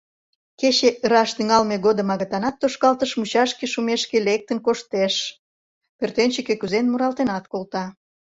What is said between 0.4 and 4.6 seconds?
Кече ыраш тӱҥалме годым агытанат тошкалтыш мучашке шумешке лектын